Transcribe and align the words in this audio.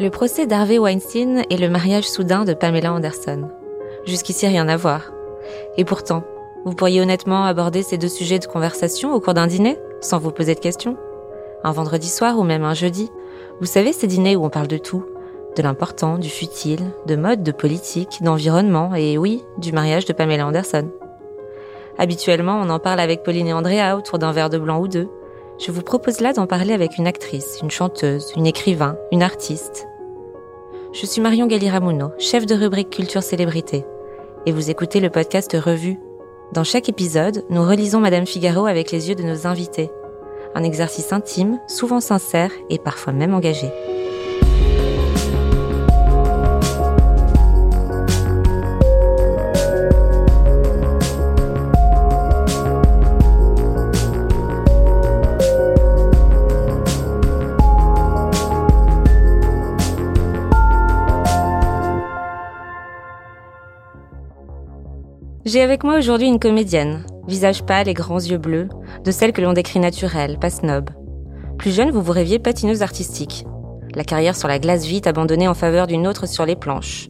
Le 0.00 0.08
procès 0.08 0.46
d'Harvey 0.46 0.78
Weinstein 0.78 1.44
et 1.50 1.58
le 1.58 1.68
mariage 1.68 2.08
soudain 2.08 2.44
de 2.44 2.54
Pamela 2.54 2.94
Anderson. 2.94 3.48
Jusqu'ici, 4.06 4.46
rien 4.46 4.66
à 4.68 4.76
voir. 4.76 5.12
Et 5.76 5.84
pourtant, 5.84 6.24
vous 6.64 6.72
pourriez 6.74 7.02
honnêtement 7.02 7.44
aborder 7.44 7.82
ces 7.82 7.98
deux 7.98 8.08
sujets 8.08 8.38
de 8.38 8.46
conversation 8.46 9.12
au 9.14 9.20
cours 9.20 9.34
d'un 9.34 9.46
dîner, 9.46 9.78
sans 10.00 10.18
vous 10.18 10.30
poser 10.30 10.54
de 10.54 10.60
questions. 10.60 10.96
Un 11.62 11.72
vendredi 11.72 12.08
soir 12.08 12.38
ou 12.38 12.42
même 12.42 12.64
un 12.64 12.72
jeudi. 12.72 13.10
Vous 13.60 13.66
savez, 13.66 13.92
ces 13.92 14.06
dîners 14.06 14.34
où 14.34 14.44
on 14.44 14.50
parle 14.50 14.66
de 14.66 14.78
tout. 14.78 15.04
De 15.56 15.62
l'important, 15.62 16.16
du 16.16 16.30
futile, 16.30 16.80
de 17.06 17.14
mode, 17.14 17.42
de 17.42 17.52
politique, 17.52 18.22
d'environnement 18.22 18.94
et 18.94 19.18
oui, 19.18 19.44
du 19.58 19.72
mariage 19.72 20.06
de 20.06 20.14
Pamela 20.14 20.46
Anderson. 20.46 20.88
Habituellement, 21.98 22.58
on 22.62 22.70
en 22.70 22.78
parle 22.78 23.00
avec 23.00 23.22
Pauline 23.22 23.48
et 23.48 23.52
Andrea 23.52 23.94
autour 23.96 24.18
d'un 24.18 24.32
verre 24.32 24.48
de 24.48 24.58
blanc 24.58 24.80
ou 24.80 24.88
deux. 24.88 25.08
Je 25.64 25.70
vous 25.70 25.82
propose 25.82 26.20
là 26.20 26.32
d'en 26.32 26.48
parler 26.48 26.72
avec 26.72 26.98
une 26.98 27.06
actrice, 27.06 27.60
une 27.62 27.70
chanteuse, 27.70 28.32
une 28.36 28.48
écrivain, 28.48 28.96
une 29.12 29.22
artiste. 29.22 29.86
Je 30.92 31.06
suis 31.06 31.20
Marion 31.20 31.46
Galiramuno, 31.46 32.10
chef 32.18 32.46
de 32.46 32.56
rubrique 32.56 32.90
Culture 32.90 33.22
Célébrité, 33.22 33.84
et 34.44 34.50
vous 34.50 34.70
écoutez 34.70 34.98
le 34.98 35.08
podcast 35.08 35.56
Revue. 35.56 36.00
Dans 36.52 36.64
chaque 36.64 36.88
épisode, 36.88 37.44
nous 37.48 37.62
relisons 37.62 38.00
Madame 38.00 38.26
Figaro 38.26 38.66
avec 38.66 38.90
les 38.90 39.08
yeux 39.08 39.14
de 39.14 39.22
nos 39.22 39.46
invités. 39.46 39.88
Un 40.56 40.64
exercice 40.64 41.12
intime, 41.12 41.60
souvent 41.68 42.00
sincère 42.00 42.50
et 42.68 42.78
parfois 42.78 43.12
même 43.12 43.32
engagé. 43.32 43.70
J'ai 65.44 65.60
avec 65.60 65.82
moi 65.82 65.98
aujourd'hui 65.98 66.28
une 66.28 66.38
comédienne, 66.38 67.04
visage 67.26 67.64
pâle 67.64 67.88
et 67.88 67.94
grands 67.94 68.20
yeux 68.20 68.38
bleus, 68.38 68.68
de 69.04 69.10
celle 69.10 69.32
que 69.32 69.40
l'on 69.40 69.52
décrit 69.52 69.80
naturelle, 69.80 70.38
pas 70.38 70.50
snob. 70.50 70.90
Plus 71.58 71.74
jeune, 71.74 71.90
vous 71.90 72.00
vous 72.00 72.12
rêviez 72.12 72.38
patineuse 72.38 72.82
artistique. 72.82 73.44
La 73.96 74.04
carrière 74.04 74.36
sur 74.36 74.46
la 74.46 74.60
glace 74.60 74.84
vite 74.84 75.08
abandonnée 75.08 75.48
en 75.48 75.54
faveur 75.54 75.88
d'une 75.88 76.06
autre 76.06 76.28
sur 76.28 76.46
les 76.46 76.54
planches. 76.54 77.08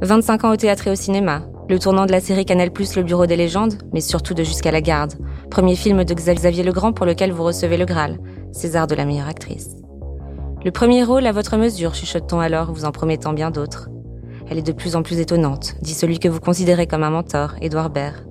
25 0.00 0.44
ans 0.44 0.52
au 0.52 0.56
théâtre 0.56 0.88
et 0.88 0.90
au 0.90 0.94
cinéma, 0.94 1.42
le 1.68 1.78
tournant 1.78 2.06
de 2.06 2.12
la 2.12 2.20
série 2.20 2.46
Canal+, 2.46 2.70
Le 2.74 3.02
Bureau 3.02 3.26
des 3.26 3.36
légendes, 3.36 3.74
mais 3.92 4.00
surtout 4.00 4.32
de 4.32 4.44
Jusqu'à 4.44 4.72
la 4.72 4.80
garde, 4.80 5.12
premier 5.50 5.76
film 5.76 6.04
de 6.04 6.14
Xavier 6.14 6.62
Legrand 6.62 6.94
pour 6.94 7.04
lequel 7.04 7.32
vous 7.32 7.44
recevez 7.44 7.76
le 7.76 7.84
Graal, 7.84 8.18
César 8.52 8.86
de 8.86 8.94
la 8.94 9.04
meilleure 9.04 9.28
actrice. 9.28 9.76
Le 10.64 10.70
premier 10.70 11.04
rôle 11.04 11.26
à 11.26 11.32
votre 11.32 11.58
mesure, 11.58 11.94
chuchote-t-on 11.94 12.40
alors, 12.40 12.72
vous 12.72 12.86
en 12.86 12.92
promettant 12.92 13.34
bien 13.34 13.50
d'autres. 13.50 13.90
Elle 14.48 14.58
est 14.58 14.62
de 14.62 14.72
plus 14.72 14.94
en 14.94 15.02
plus 15.02 15.20
étonnante, 15.20 15.74
dit 15.80 15.94
celui 15.94 16.18
que 16.18 16.28
vous 16.28 16.40
considérez 16.40 16.86
comme 16.86 17.02
un 17.02 17.10
mentor, 17.10 17.54
Édouard 17.60 17.90
Baird. 17.90 18.26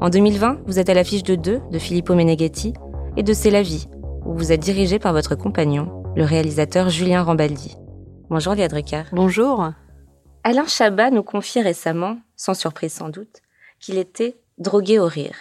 En 0.00 0.10
2020, 0.10 0.62
vous 0.66 0.78
êtes 0.78 0.88
à 0.88 0.94
l'affiche 0.94 1.22
de 1.22 1.36
deux, 1.36 1.60
de 1.70 1.78
Filippo 1.78 2.14
Meneghetti, 2.14 2.74
et 3.16 3.22
de 3.22 3.32
C'est 3.32 3.50
la 3.50 3.62
vie, 3.62 3.88
où 4.24 4.34
vous 4.34 4.52
êtes 4.52 4.60
dirigé 4.60 4.98
par 4.98 5.12
votre 5.12 5.36
compagnon, 5.36 6.02
le 6.16 6.24
réalisateur 6.24 6.88
Julien 6.88 7.22
Rambaldi. 7.22 7.76
Bonjour 8.30 8.54
Léa 8.54 8.68
Drucker. 8.68 9.04
Bonjour. 9.12 9.70
Alain 10.44 10.66
Chabat 10.66 11.10
nous 11.10 11.22
confie 11.22 11.62
récemment, 11.62 12.18
sans 12.36 12.54
surprise 12.54 12.92
sans 12.92 13.08
doute, 13.08 13.42
qu'il 13.80 13.98
était 13.98 14.36
drogué 14.58 14.98
au 14.98 15.06
rire. 15.06 15.36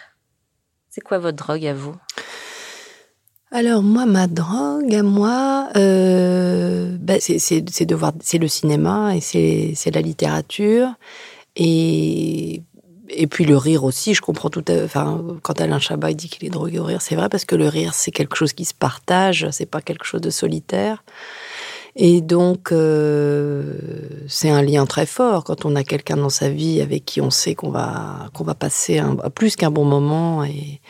C'est 0.90 1.02
quoi 1.02 1.18
votre 1.18 1.38
drogue 1.38 1.66
à 1.66 1.74
vous? 1.74 1.96
Alors 3.52 3.82
moi, 3.82 4.06
ma 4.06 4.28
drogue 4.28 4.94
à 4.94 5.04
moi, 5.04 5.70
euh, 5.78 6.98
bah, 7.00 7.16
c'est 7.20 7.86
de 7.86 7.96
voir, 7.96 8.12
c'est 8.22 8.40
le 8.40 8.50
cinéma 8.50 9.16
et 9.16 9.22
c'est 9.22 9.92
la 9.94 10.02
littérature 10.02 10.90
et 11.56 12.62
et 13.10 13.28
puis 13.28 13.46
le 13.46 13.56
rire 13.56 13.86
aussi. 13.86 14.14
Je 14.14 14.22
comprends 14.22 14.50
tout. 14.50 14.66
À, 14.68 14.84
enfin, 14.84 15.24
quand 15.44 15.62
Alain 15.62 15.80
Chabat 15.80 16.14
dit 16.14 16.28
qu'il 16.28 16.46
est 16.46 16.50
drogué 16.50 16.80
au 16.80 16.84
rire, 16.84 17.02
c'est 17.02 17.16
vrai 17.16 17.30
parce 17.30 17.46
que 17.46 17.56
le 17.56 17.70
rire 17.70 17.94
c'est 17.94 18.12
quelque 18.12 18.36
chose 18.36 18.52
qui 18.52 18.66
se 18.66 18.74
partage, 18.74 19.48
c'est 19.52 19.66
pas 19.66 19.82
quelque 19.82 20.06
chose 20.06 20.22
de 20.22 20.30
solitaire. 20.30 21.04
Et 21.96 22.22
donc, 22.22 22.72
euh, 22.72 23.74
c'est 24.28 24.50
un 24.52 24.62
lien 24.62 24.86
très 24.86 25.08
fort 25.08 25.44
quand 25.44 25.66
on 25.66 25.76
a 25.76 25.84
quelqu'un 25.84 26.18
dans 26.18 26.30
sa 26.30 26.50
vie 26.50 26.82
avec 26.82 27.06
qui 27.06 27.22
on 27.22 27.32
sait 27.32 27.56
qu'on 27.56 27.72
va, 27.72 28.30
va 28.40 28.56
passer 28.56 29.02
plus 29.34 29.56
qu'un 29.56 29.72
bon 29.72 29.86
moment 29.86 30.44
et 30.44 30.82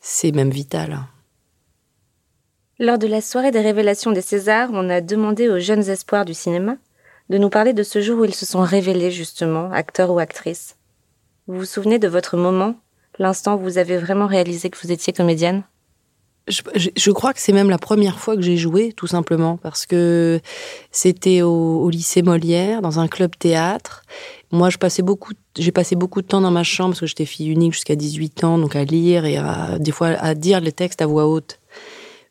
c'est 0.00 0.32
même 0.32 0.50
vital. 0.50 1.00
Lors 2.80 2.98
de 2.98 3.06
la 3.06 3.20
soirée 3.20 3.52
des 3.52 3.60
révélations 3.60 4.10
des 4.10 4.20
Césars, 4.20 4.70
on 4.72 4.90
a 4.90 5.00
demandé 5.00 5.48
aux 5.48 5.60
jeunes 5.60 5.88
espoirs 5.88 6.24
du 6.24 6.34
cinéma 6.34 6.76
de 7.30 7.38
nous 7.38 7.48
parler 7.48 7.72
de 7.72 7.84
ce 7.84 8.00
jour 8.00 8.18
où 8.18 8.24
ils 8.24 8.34
se 8.34 8.46
sont 8.46 8.62
révélés 8.62 9.12
justement, 9.12 9.70
acteurs 9.70 10.10
ou 10.10 10.18
actrices. 10.18 10.76
Vous 11.46 11.58
vous 11.58 11.64
souvenez 11.64 12.00
de 12.00 12.08
votre 12.08 12.36
moment, 12.36 12.74
l'instant 13.20 13.54
où 13.54 13.60
vous 13.60 13.78
avez 13.78 13.96
vraiment 13.96 14.26
réalisé 14.26 14.70
que 14.70 14.78
vous 14.82 14.90
étiez 14.90 15.12
comédienne? 15.12 15.62
Je, 16.46 17.10
crois 17.10 17.32
que 17.32 17.40
c'est 17.40 17.54
même 17.54 17.70
la 17.70 17.78
première 17.78 18.18
fois 18.18 18.34
que 18.34 18.42
j'ai 18.42 18.58
joué, 18.58 18.92
tout 18.92 19.06
simplement, 19.06 19.56
parce 19.56 19.86
que 19.86 20.40
c'était 20.90 21.40
au, 21.40 21.88
lycée 21.88 22.20
Molière, 22.20 22.82
dans 22.82 22.98
un 22.98 23.08
club 23.08 23.30
théâtre. 23.38 24.02
Moi, 24.50 24.68
j'ai 24.68 24.76
passé 24.76 25.96
beaucoup 25.96 26.20
de 26.20 26.26
temps 26.26 26.42
dans 26.42 26.50
ma 26.50 26.64
chambre 26.64 26.90
parce 26.90 27.00
que 27.00 27.06
j'étais 27.06 27.24
fille 27.24 27.48
unique 27.48 27.72
jusqu'à 27.72 27.96
18 27.96 28.44
ans, 28.44 28.58
donc 28.58 28.76
à 28.76 28.84
lire 28.84 29.24
et 29.24 29.38
à, 29.38 29.78
des 29.78 29.92
fois 29.92 30.08
à 30.08 30.34
dire 30.34 30.60
les 30.60 30.72
textes 30.72 31.00
à 31.00 31.06
voix 31.06 31.26
haute 31.26 31.60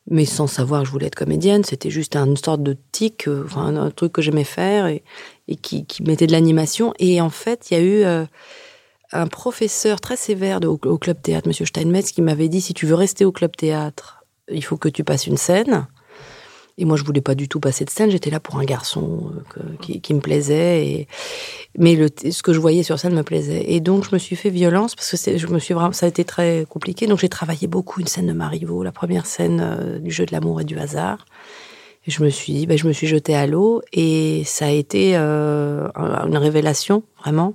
mais 0.10 0.26
sans 0.26 0.48
savoir 0.48 0.82
que 0.82 0.88
je 0.88 0.92
voulais 0.92 1.08
être 1.08 1.16
comédienne. 1.16 1.64
C'était 1.64 1.90
juste 1.90 2.16
une 2.16 2.38
sorte 2.38 2.62
de 2.62 2.78
tic, 2.92 3.28
euh, 3.28 3.44
enfin, 3.46 3.76
un 3.76 3.92
truc 3.92 4.12
que 4.14 4.22
j'aimais 4.22 4.44
faire 4.44 4.88
et, 4.88 5.04
qui, 5.62 5.86
mettait 6.04 6.28
de 6.28 6.32
l'animation. 6.32 6.94
Et 7.00 7.22
en 7.22 7.30
fait, 7.30 7.72
il 7.72 7.78
y 7.78 7.78
a 7.78 7.84
eu 7.84 8.04
euh, 8.04 8.26
un 9.12 9.28
professeur 9.28 10.02
très 10.02 10.18
sévère 10.18 10.60
au, 10.64 10.98
club 10.98 11.22
théâtre, 11.22 11.48
Monsieur 11.48 11.66
Steinmetz, 11.66 12.12
qui 12.12 12.22
m'avait 12.22 12.50
dit 12.50 12.62
si 12.62 12.74
tu 12.74 12.86
veux 12.86 12.96
rester 12.96 13.26
au 13.26 13.32
club 13.32 13.56
théâtre, 13.56 14.26
il 14.50 14.64
faut 14.64 14.78
que 14.78 14.90
tu 14.90 15.04
passes 15.04 15.28
une 15.28 15.38
scène. 15.38 15.88
Et 16.78 16.86
moi, 16.86 16.98
je 16.98 17.04
voulais 17.04 17.22
pas 17.22 17.36
du 17.36 17.48
tout 17.48 17.60
passer 17.60 17.86
de 17.86 17.92
scène. 17.92 18.10
J'étais 18.10 18.32
là 18.32 18.40
pour 18.40 18.58
un 18.58 18.64
garçon 18.64 19.32
euh, 19.58 19.98
qui, 20.00 20.14
me 20.14 20.20
plaisait. 20.20 21.08
Mais 21.78 21.96
ce 22.32 22.42
que 22.42 22.52
je 22.52 22.60
voyais 22.60 22.82
sur 22.82 22.98
scène 22.98 23.14
me 23.14 23.22
plaisait. 23.22 23.72
Et 23.72 23.80
donc, 23.80 24.06
je 24.06 24.10
me 24.14 24.18
suis 24.18 24.36
fait 24.36 24.50
violence 24.50 24.96
parce 24.96 25.12
que 25.12 25.38
je 25.38 25.48
me 25.48 25.60
suis 25.60 25.76
vraiment, 25.76 25.92
ça 25.92 26.08
a 26.08 26.10
été 26.10 26.24
très 26.26 26.66
compliqué. 26.68 27.06
Donc, 27.06 27.20
j'ai 27.20 27.30
travaillé 27.30 27.68
beaucoup 27.68 28.00
une 28.00 28.08
scène 28.08 28.26
de 28.26 28.34
Marivaux, 28.34 28.82
la 28.82 28.92
première 28.92 29.28
scène 29.28 29.62
euh, 29.62 30.00
du 30.00 30.10
jeu 30.10 30.26
de 30.26 30.32
l'amour 30.32 30.62
et 30.62 30.64
du 30.64 30.80
hasard. 30.80 31.26
Et 32.08 32.12
je 32.12 32.24
me 32.24 32.30
suis 32.30 32.54
dit, 32.54 32.66
ben, 32.66 32.78
je 32.78 32.88
me 32.88 32.92
suis 32.92 33.08
jetée 33.08 33.36
à 33.36 33.46
l'eau 33.46 33.82
et 33.94 34.42
ça 34.46 34.66
a 34.66 34.72
été 34.72 35.16
euh, 35.16 35.88
une 35.96 36.38
révélation, 36.38 37.04
vraiment. 37.20 37.54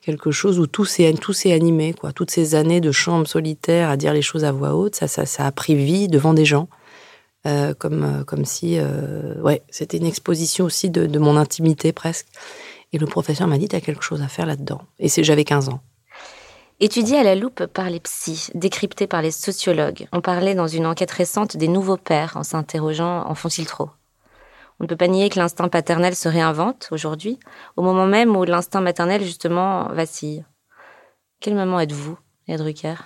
Quelque 0.00 0.32
chose 0.32 0.58
où 0.58 0.66
tout 0.66 0.84
s'est, 0.84 1.12
tout 1.14 1.32
s'est 1.32 1.52
animé, 1.52 1.94
quoi. 1.94 2.12
Toutes 2.12 2.32
ces 2.32 2.56
années 2.56 2.80
de 2.80 2.90
chambre 2.90 3.26
solitaire 3.28 3.88
à 3.88 3.96
dire 3.96 4.12
les 4.12 4.20
choses 4.20 4.44
à 4.44 4.50
voix 4.50 4.74
haute, 4.74 4.96
ça, 4.96 5.06
ça, 5.06 5.26
ça 5.26 5.46
a 5.46 5.52
pris 5.52 5.76
vie 5.76 6.08
devant 6.08 6.34
des 6.34 6.44
gens. 6.44 6.68
Euh, 7.44 7.74
comme, 7.74 8.04
euh, 8.04 8.24
comme 8.24 8.44
si, 8.44 8.78
euh, 8.78 9.34
ouais, 9.40 9.62
c'était 9.68 9.96
une 9.96 10.06
exposition 10.06 10.64
aussi 10.64 10.90
de, 10.90 11.06
de, 11.06 11.18
mon 11.18 11.36
intimité 11.36 11.92
presque. 11.92 12.28
Et 12.92 12.98
le 12.98 13.06
professeur 13.06 13.48
m'a 13.48 13.58
dit, 13.58 13.66
t'as 13.66 13.80
quelque 13.80 14.04
chose 14.04 14.22
à 14.22 14.28
faire 14.28 14.46
là-dedans. 14.46 14.82
Et 15.00 15.08
c'est, 15.08 15.24
j'avais 15.24 15.44
15 15.44 15.68
ans. 15.68 15.80
Étudié 16.78 17.18
à 17.18 17.24
la 17.24 17.34
loupe 17.34 17.66
par 17.66 17.90
les 17.90 17.98
psys, 17.98 18.50
décrypté 18.54 19.08
par 19.08 19.22
les 19.22 19.32
sociologues, 19.32 20.06
on 20.12 20.20
parlait 20.20 20.54
dans 20.54 20.68
une 20.68 20.86
enquête 20.86 21.10
récente 21.10 21.56
des 21.56 21.68
nouveaux 21.68 21.96
pères 21.96 22.36
en 22.36 22.44
s'interrogeant 22.44 23.26
en 23.26 23.34
font-ils 23.34 23.66
trop? 23.66 23.90
On 24.78 24.84
ne 24.84 24.88
peut 24.88 24.96
pas 24.96 25.08
nier 25.08 25.28
que 25.28 25.38
l'instinct 25.38 25.68
paternel 25.68 26.14
se 26.14 26.28
réinvente 26.28 26.88
aujourd'hui, 26.90 27.38
au 27.76 27.82
moment 27.82 28.06
même 28.06 28.36
où 28.36 28.44
l'instinct 28.44 28.80
maternel 28.80 29.22
justement 29.22 29.88
vacille. 29.92 30.44
Quel 31.40 31.54
moment 31.54 31.80
êtes-vous, 31.80 32.18
Edrucker 32.48 32.96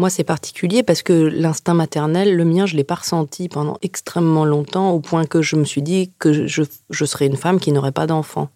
moi, 0.00 0.08
c'est 0.08 0.24
particulier 0.24 0.82
parce 0.82 1.02
que 1.02 1.12
l'instinct 1.12 1.74
maternel, 1.74 2.34
le 2.34 2.46
mien, 2.46 2.64
je 2.64 2.74
l'ai 2.74 2.84
pas 2.84 2.94
ressenti 2.94 3.50
pendant 3.50 3.76
extrêmement 3.82 4.46
longtemps, 4.46 4.92
au 4.92 5.00
point 5.00 5.26
que 5.26 5.42
je 5.42 5.56
me 5.56 5.64
suis 5.64 5.82
dit 5.82 6.10
que 6.18 6.46
je, 6.46 6.62
je 6.88 7.04
serais 7.04 7.26
une 7.26 7.36
femme 7.36 7.60
qui 7.60 7.70
n'aurait 7.70 7.92
pas 7.92 8.06
d'enfant. 8.06 8.48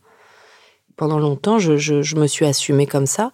Pendant 0.96 1.18
longtemps, 1.18 1.58
je, 1.58 1.76
je, 1.76 2.16
me 2.16 2.26
suis 2.26 2.46
assumée 2.46 2.86
comme 2.86 3.04
ça. 3.04 3.30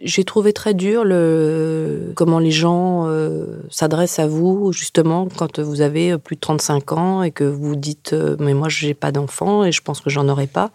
J'ai 0.00 0.24
trouvé 0.24 0.54
très 0.54 0.72
dur 0.72 1.04
le 1.04 2.14
comment 2.16 2.38
les 2.38 2.52
gens 2.52 3.06
euh, 3.06 3.64
s'adressent 3.68 4.18
à 4.18 4.26
vous 4.26 4.72
justement 4.72 5.28
quand 5.36 5.58
vous 5.58 5.82
avez 5.82 6.16
plus 6.16 6.36
de 6.36 6.40
35 6.40 6.92
ans 6.92 7.22
et 7.22 7.32
que 7.32 7.44
vous 7.44 7.76
dites 7.76 8.14
euh, 8.14 8.34
mais 8.38 8.54
moi 8.54 8.70
j'ai 8.70 8.94
pas 8.94 9.12
d'enfant 9.12 9.62
et 9.62 9.72
je 9.72 9.82
pense 9.82 10.00
que 10.00 10.08
j'en 10.08 10.26
aurai 10.30 10.46
pas. 10.46 10.70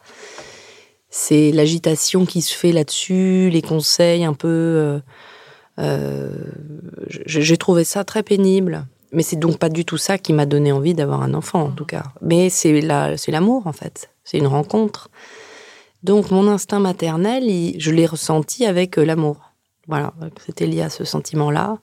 C'est 1.09 1.51
l'agitation 1.51 2.27
qui 2.27 2.43
se 2.43 2.53
fait 2.53 2.71
là-dessus, 2.71 3.49
les 3.51 3.63
conseils 3.63 4.25
un 4.25 4.33
peu 4.33 4.47
euh, 4.47 4.99
euh, 5.79 6.29
j'ai 7.07 7.57
trouvé 7.57 7.83
ça 7.83 8.03
très 8.03 8.23
pénible. 8.23 8.85
Mais 9.11 9.23
c'est 9.23 9.37
donc 9.37 9.59
pas 9.59 9.69
du 9.69 9.85
tout 9.85 9.97
ça 9.97 10.17
qui 10.17 10.33
m'a 10.33 10.45
donné 10.45 10.71
envie 10.71 10.93
d'avoir 10.93 11.21
un 11.21 11.33
enfant, 11.33 11.61
en 11.63 11.71
tout 11.71 11.85
cas. 11.85 12.03
Mais 12.21 12.49
c'est 12.49 12.81
l'amour, 12.81 13.65
en 13.67 13.71
fait. 13.71 14.09
C'est 14.23 14.37
une 14.37 14.47
rencontre. 14.47 15.09
Donc 16.03 16.31
mon 16.31 16.47
instinct 16.47 16.79
maternel, 16.79 17.43
je 17.77 17.91
l'ai 17.91 18.05
ressenti 18.05 18.65
avec 18.65 18.97
euh, 18.97 19.05
l'amour. 19.05 19.53
Voilà, 19.87 20.13
c'était 20.45 20.65
lié 20.65 20.81
à 20.81 20.89
ce 20.89 21.03
sentiment-là. 21.03 21.77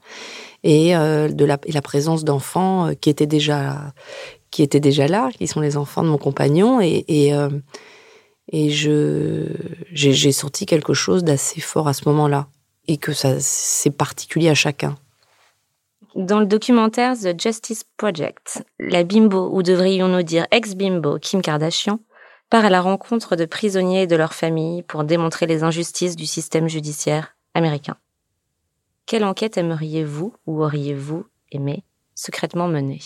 et 0.64 0.92
de 0.92 1.44
la, 1.44 1.58
la 1.68 1.82
présence 1.82 2.24
d'enfants 2.24 2.90
qui 3.00 3.10
étaient 3.10 3.26
déjà 3.26 3.92
qui 4.50 4.62
étaient 4.62 4.80
déjà 4.80 5.06
là, 5.08 5.30
qui 5.38 5.46
sont 5.46 5.60
les 5.60 5.76
enfants 5.76 6.02
de 6.02 6.08
mon 6.08 6.18
compagnon, 6.18 6.80
et, 6.80 7.04
et, 7.08 7.32
et 8.50 8.70
je 8.70 9.46
j'ai 9.92 10.32
sorti 10.32 10.66
quelque 10.66 10.94
chose 10.94 11.24
d'assez 11.24 11.60
fort 11.60 11.88
à 11.88 11.94
ce 11.94 12.08
moment-là, 12.08 12.48
et 12.88 12.96
que 12.96 13.12
ça 13.12 13.40
c'est 13.40 13.90
particulier 13.90 14.49
à 14.49 14.55
chacun. 14.55 14.96
Dans 16.14 16.40
le 16.40 16.46
documentaire 16.46 17.14
The 17.14 17.40
Justice 17.40 17.84
Project, 17.96 18.64
la 18.79 19.02
bimbo, 19.02 19.49
ou 19.50 19.62
devrions-nous 19.62 20.23
dire 20.23 20.46
ex-bimbo, 20.50 21.19
Kim 21.19 21.40
Kardashian, 21.40 22.00
part 22.50 22.67
à 22.67 22.70
la 22.70 22.82
rencontre 22.82 23.34
de 23.34 23.46
prisonniers 23.46 24.02
et 24.02 24.06
de 24.06 24.17
leurs 24.17 24.34
familles 24.34 24.82
pour 24.82 25.05
démontrer 25.05 25.46
les 25.46 25.62
injustices 25.62 26.17
du 26.17 26.26
système 26.26 26.69
judiciaire 26.69 27.34
américain. 27.55 27.96
Quelle 29.06 29.25
enquête 29.25 29.56
aimeriez-vous 29.56 30.35
ou 30.46 30.62
auriez-vous 30.62 31.25
aimé 31.50 31.82
secrètement 32.14 32.69
mener? 32.69 33.00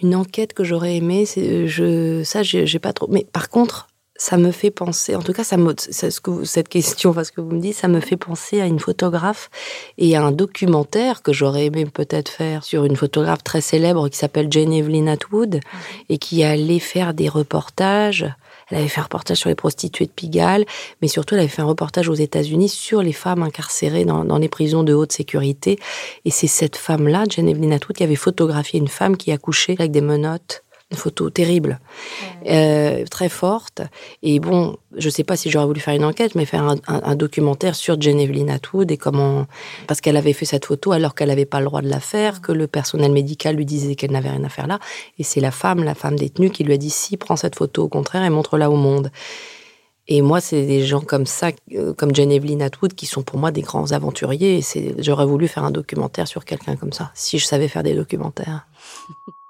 Une 0.00 0.14
enquête 0.14 0.54
que 0.54 0.64
j'aurais 0.64 0.96
aimé, 0.96 1.26
c'est 1.26 1.68
je 1.68 2.22
ça 2.24 2.42
j'ai 2.42 2.78
pas 2.78 2.94
trop. 2.94 3.08
Mais 3.08 3.24
par 3.30 3.50
contre, 3.50 3.88
ça 4.16 4.36
me 4.36 4.50
fait 4.50 4.70
penser, 4.70 5.16
en 5.16 5.22
tout 5.22 5.32
cas, 5.32 5.42
ça 5.42 5.56
me, 5.56 5.74
ce 5.78 6.20
que 6.20 6.44
cette 6.44 6.68
question, 6.68 7.14
parce 7.14 7.30
que 7.30 7.40
vous 7.40 7.50
me 7.50 7.60
dites, 7.60 7.74
ça 7.74 7.88
me 7.88 8.00
fait 8.00 8.16
penser 8.16 8.60
à 8.60 8.66
une 8.66 8.78
photographe 8.78 9.50
et 9.96 10.16
à 10.16 10.22
un 10.22 10.32
documentaire 10.32 11.22
que 11.22 11.32
j'aurais 11.32 11.66
aimé 11.66 11.86
peut-être 11.86 12.28
faire 12.28 12.62
sur 12.62 12.84
une 12.84 12.96
photographe 12.96 13.42
très 13.42 13.60
célèbre 13.60 14.08
qui 14.08 14.18
s'appelle 14.18 14.48
Jane 14.50 14.72
Evelyn 14.72 15.06
Atwood 15.06 15.60
et 16.08 16.18
qui 16.18 16.44
allait 16.44 16.78
faire 16.78 17.14
des 17.14 17.28
reportages. 17.28 18.26
Elle 18.70 18.78
avait 18.78 18.88
fait 18.88 19.00
un 19.00 19.04
reportage 19.04 19.38
sur 19.38 19.48
les 19.48 19.54
prostituées 19.54 20.06
de 20.06 20.10
Pigalle, 20.10 20.66
mais 21.00 21.08
surtout 21.08 21.34
elle 21.34 21.40
avait 21.40 21.48
fait 21.48 21.62
un 21.62 21.66
reportage 21.66 22.08
aux 22.08 22.14
États-Unis 22.14 22.68
sur 22.68 23.02
les 23.02 23.12
femmes 23.12 23.42
incarcérées 23.42 24.04
dans, 24.04 24.24
dans 24.24 24.38
les 24.38 24.48
prisons 24.48 24.82
de 24.82 24.92
haute 24.92 25.12
sécurité. 25.12 25.78
Et 26.24 26.30
c'est 26.30 26.46
cette 26.46 26.76
femme-là, 26.76 27.24
Jane 27.28 27.48
Evelyn 27.48 27.72
Atwood, 27.72 27.96
qui 27.96 28.04
avait 28.04 28.14
photographié 28.14 28.78
une 28.78 28.88
femme 28.88 29.16
qui 29.16 29.32
accouchait 29.32 29.76
avec 29.78 29.90
des 29.90 30.00
menottes 30.00 30.62
une 30.92 30.98
photo 30.98 31.30
terrible, 31.30 31.80
euh, 32.46 33.04
très 33.10 33.28
forte. 33.28 33.80
Et 34.22 34.38
bon, 34.40 34.76
je 34.96 35.08
sais 35.08 35.24
pas 35.24 35.36
si 35.36 35.50
j'aurais 35.50 35.66
voulu 35.66 35.80
faire 35.80 35.94
une 35.94 36.04
enquête, 36.04 36.34
mais 36.34 36.44
faire 36.44 36.76
un, 36.86 37.16
documentaire 37.16 37.74
sur 37.74 38.00
Jane 38.00 38.20
Evelyn 38.20 38.48
Atwood 38.48 38.90
et 38.90 38.98
comment, 38.98 39.46
parce 39.86 40.00
qu'elle 40.00 40.16
avait 40.16 40.34
fait 40.34 40.44
cette 40.44 40.66
photo 40.66 40.92
alors 40.92 41.14
qu'elle 41.14 41.28
n'avait 41.28 41.46
pas 41.46 41.60
le 41.60 41.66
droit 41.66 41.80
de 41.80 41.88
la 41.88 42.00
faire, 42.00 42.40
que 42.42 42.52
le 42.52 42.66
personnel 42.66 43.12
médical 43.12 43.56
lui 43.56 43.64
disait 43.64 43.94
qu'elle 43.94 44.12
n'avait 44.12 44.30
rien 44.30 44.44
à 44.44 44.48
faire 44.48 44.66
là. 44.66 44.78
Et 45.18 45.24
c'est 45.24 45.40
la 45.40 45.50
femme, 45.50 45.82
la 45.82 45.94
femme 45.94 46.16
détenue, 46.16 46.50
qui 46.50 46.62
lui 46.62 46.74
a 46.74 46.76
dit 46.76 46.90
si, 46.90 47.16
prends 47.16 47.36
cette 47.36 47.56
photo 47.56 47.84
au 47.84 47.88
contraire 47.88 48.22
et 48.22 48.30
montre-la 48.30 48.70
au 48.70 48.76
monde. 48.76 49.10
Et 50.08 50.20
moi, 50.20 50.40
c'est 50.40 50.66
des 50.66 50.84
gens 50.84 51.00
comme 51.00 51.26
ça, 51.26 51.50
euh, 51.74 51.94
comme 51.94 52.14
Jane 52.14 52.32
Evelyn 52.32 52.60
Atwood, 52.60 52.92
qui 52.94 53.06
sont 53.06 53.22
pour 53.22 53.38
moi 53.38 53.50
des 53.50 53.62
grands 53.62 53.92
aventuriers. 53.92 54.58
Et 54.58 54.94
j'aurais 54.98 55.26
voulu 55.26 55.48
faire 55.48 55.64
un 55.64 55.70
documentaire 55.70 56.28
sur 56.28 56.44
quelqu'un 56.44 56.76
comme 56.76 56.92
ça, 56.92 57.12
si 57.14 57.38
je 57.38 57.46
savais 57.46 57.68
faire 57.68 57.82
des 57.82 57.94
documentaires. 57.94 58.66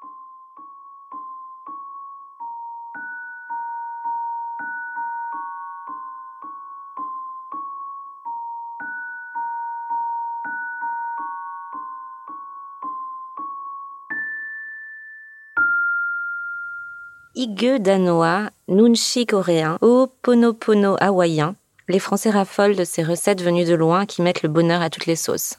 Danois, 17.47 18.51
nunchi 18.69 19.27
coréen, 19.27 19.79
pono 19.81 20.97
hawaïen, 21.01 21.55
les 21.89 21.99
Français 21.99 22.31
raffolent 22.31 22.77
de 22.77 22.85
ces 22.85 23.03
recettes 23.03 23.43
venues 23.43 23.65
de 23.65 23.75
loin 23.75 24.07
qui 24.07 24.23
mettent 24.23 24.43
le 24.43 24.49
bonheur 24.49 24.83
à 24.83 24.91
toutes 24.91 25.07
les 25.07 25.17
sauces. 25.17 25.59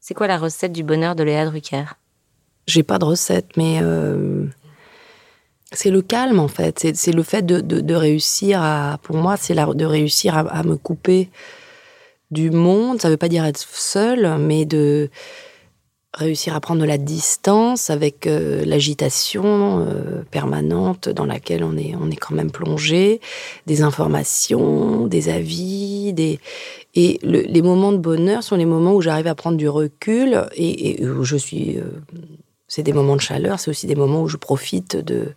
C'est 0.00 0.14
quoi 0.14 0.26
la 0.26 0.38
recette 0.38 0.72
du 0.72 0.82
bonheur 0.82 1.14
de 1.14 1.22
Léa 1.22 1.44
Drucker? 1.46 1.84
J'ai 2.66 2.82
pas 2.82 2.98
de 2.98 3.04
recette, 3.04 3.56
mais 3.56 3.78
euh, 3.82 4.46
c'est 5.72 5.90
le 5.90 6.02
calme 6.02 6.40
en 6.40 6.48
fait. 6.48 6.86
C'est 6.94 7.12
le 7.12 7.22
fait 7.22 7.44
de, 7.44 7.94
réussir 7.94 8.62
à, 8.62 8.98
pour 9.02 9.16
moi, 9.16 9.36
c'est 9.36 9.54
de 9.54 9.84
réussir 9.84 10.36
à, 10.36 10.62
me 10.62 10.76
couper 10.76 11.30
du 12.30 12.50
monde. 12.50 13.00
Ça 13.00 13.10
veut 13.10 13.16
pas 13.16 13.28
dire 13.28 13.44
être 13.44 13.58
seul, 13.58 14.38
mais 14.38 14.64
de 14.64 15.10
réussir 16.14 16.56
à 16.56 16.60
prendre 16.60 16.80
de 16.80 16.86
la 16.86 16.98
distance 16.98 17.90
avec 17.90 18.26
euh, 18.26 18.64
l'agitation 18.64 19.86
euh, 19.86 20.22
permanente 20.30 21.08
dans 21.08 21.26
laquelle 21.26 21.62
on 21.62 21.76
est, 21.76 21.94
on 22.00 22.10
est 22.10 22.16
quand 22.16 22.34
même 22.34 22.50
plongé, 22.50 23.20
des 23.66 23.82
informations, 23.82 25.06
des 25.06 25.28
avis, 25.28 26.12
des... 26.14 26.40
et 26.94 27.18
les 27.22 27.62
moments 27.62 27.92
de 27.92 27.98
bonheur 27.98 28.42
sont 28.42 28.56
les 28.56 28.64
moments 28.64 28.94
où 28.94 29.02
j'arrive 29.02 29.26
à 29.26 29.34
prendre 29.34 29.58
du 29.58 29.68
recul 29.68 30.46
et, 30.56 31.06
où 31.06 31.24
je 31.24 31.36
suis. 31.36 31.78
Euh, 31.78 31.84
c'est 32.70 32.82
des 32.82 32.92
moments 32.92 33.16
de 33.16 33.20
chaleur, 33.20 33.60
c'est 33.60 33.70
aussi 33.70 33.86
des 33.86 33.94
moments 33.94 34.22
où 34.22 34.28
je 34.28 34.36
profite 34.36 34.96
de 34.96 35.32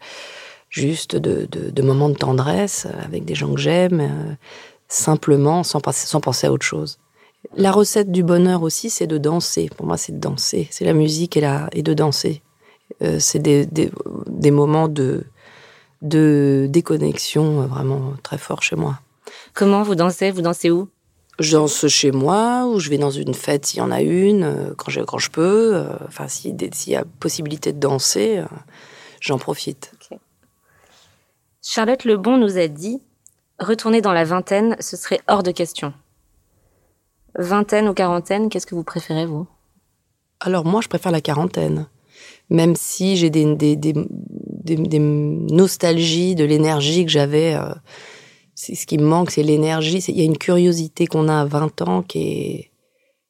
juste 0.70 1.16
de, 1.16 1.48
de, 1.50 1.82
moments 1.82 2.10
de 2.10 2.16
tendresse 2.16 2.88
avec 3.06 3.24
des 3.24 3.36
gens 3.36 3.54
que 3.54 3.60
j'aime, 3.60 4.38
simplement 4.90 5.64
sans, 5.64 5.82
sans 5.92 6.20
penser 6.20 6.48
à 6.48 6.52
autre 6.52 6.66
chose. 6.66 6.98
La 7.56 7.72
recette 7.72 8.12
du 8.12 8.24
bonheur 8.24 8.62
aussi, 8.64 8.90
c'est 8.90 9.08
de 9.08 9.18
danser. 9.18 9.70
Pour 9.76 9.86
moi, 9.86 9.98
c'est 9.98 10.14
de 10.14 10.20
danser. 10.20 10.68
C'est 10.72 10.86
la 10.86 10.94
musique 10.94 11.36
et, 11.36 11.42
la, 11.42 11.70
et 11.74 11.82
de 11.82 11.94
danser. 11.94 12.42
Euh, 13.02 13.18
c'est 13.20 13.40
des, 13.40 13.66
des, 13.66 14.52
moments 14.52 14.88
de, 14.88 15.26
de 16.02 16.68
déconnexion 16.70 17.66
vraiment 17.68 18.14
très 18.24 18.38
forts 18.38 18.64
chez 18.64 18.76
moi. 18.76 19.00
Comment 19.54 19.84
vous 19.84 19.96
dansez? 19.96 20.32
Vous 20.32 20.42
dansez 20.42 20.70
où? 20.70 20.88
Je 21.40 21.54
danse 21.54 21.88
chez 21.88 22.12
moi 22.12 22.68
ou 22.68 22.80
je 22.80 22.90
vais 22.90 22.98
dans 22.98 23.10
une 23.10 23.34
fête 23.34 23.66
s'il 23.66 23.80
y 23.80 23.82
en 23.82 23.92
a 23.92 24.02
une, 24.02 24.44
euh, 24.44 24.74
quand 24.78 24.92
je, 24.92 25.02
quand 25.02 25.18
je 25.18 25.32
peux. 25.32 25.76
Euh, 25.76 25.94
enfin, 26.08 26.28
s'il 26.28 26.56
y 26.88 26.96
a 26.96 27.06
possibilité 27.20 27.74
de 27.74 27.80
danser, 27.80 28.44
j'en 29.20 29.40
profite. 29.40 29.94
Charlotte 31.64 32.06
Lebon 32.06 32.38
nous 32.38 32.58
a 32.58 32.68
dit 32.68 33.02
Retourner 33.60 34.02
dans 34.02 34.14
la 34.14 34.24
vingtaine, 34.24 34.76
ce 34.80 34.98
serait 34.98 35.22
hors 35.28 35.44
de 35.44 35.52
question. 35.52 35.94
Vingtaine 37.38 37.88
ou 37.88 37.94
quarantaine, 37.94 38.50
qu'est-ce 38.50 38.66
que 38.66 38.76
vous 38.76 38.84
préférez, 38.84 39.26
vous? 39.26 39.48
Alors, 40.40 40.66
moi, 40.66 40.82
je 40.82 40.88
préfère 40.88 41.12
la 41.12 41.22
quarantaine. 41.22 41.88
Même 42.50 42.76
si 42.76 43.16
j'ai 43.16 43.30
des, 43.30 43.56
des, 43.56 43.76
des, 43.76 45.00
nostalgies 45.00 46.36
de 46.36 46.44
l'énergie 46.44 47.06
que 47.06 47.12
j'avais. 47.12 47.56
Euh, 47.56 47.74
c'est 48.56 48.76
ce 48.76 48.86
qui 48.86 48.98
me 48.98 49.06
manque, 49.06 49.32
c'est 49.32 49.44
l'énergie. 49.44 50.00
Il 50.00 50.18
y 50.18 50.22
a 50.22 50.26
une 50.26 50.38
curiosité 50.38 51.08
qu'on 51.08 51.30
a 51.30 51.42
à 51.42 51.46
20 51.46 51.82
ans 51.84 52.02
qui 52.04 52.20
est, 52.20 52.72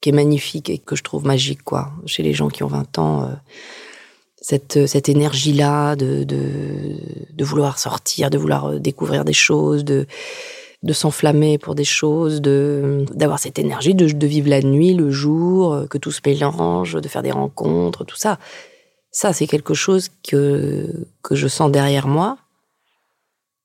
qui 0.02 0.10
est 0.10 0.14
magnifique 0.14 0.70
et 0.70 0.80
que 0.80 0.96
je 0.96 1.04
trouve 1.04 1.26
magique, 1.26 1.64
quoi. 1.64 1.92
Chez 2.06 2.24
les 2.24 2.34
gens 2.34 2.50
qui 2.50 2.64
ont 2.64 2.68
20 2.68 2.98
ans, 2.98 3.24
euh, 3.24 3.34
cette, 4.42 4.88
cette 4.88 5.08
énergie-là 5.08 5.96
de, 5.96 6.24
de, 6.24 6.98
de 7.32 7.46
vouloir 7.46 7.78
sortir, 7.78 8.32
de 8.32 8.40
vouloir 8.40 8.72
euh, 8.72 8.80
découvrir 8.80 9.24
des 9.24 9.34
choses, 9.34 9.86
de 9.86 10.08
de 10.84 10.94
s'enflammer 10.94 11.58
pour 11.58 11.76
des 11.76 11.84
choses, 11.84 12.42
de 12.42 13.06
d'avoir 13.14 13.40
cette 13.40 13.60
énergie, 13.60 13.94
de, 13.94 14.08
de, 14.08 14.28
vivre 14.28 14.50
la 14.50 14.62
nuit, 14.62 14.94
le 14.94 15.12
jour, 15.12 15.74
euh, 15.74 15.86
que 15.88 15.98
tout 15.98 16.12
se 16.12 16.22
mélange, 16.26 16.94
de 16.94 17.08
faire 17.08 17.22
des 17.22 17.32
rencontres, 17.32 18.04
tout 18.04 18.16
ça. 18.16 18.40
Ça, 19.12 19.34
c'est 19.34 19.48
quelque 19.48 19.74
chose 19.74 20.10
que, 20.28 20.88
que 21.22 21.36
je 21.36 21.48
sens 21.48 21.72
derrière 21.72 22.08
moi. 22.08 22.38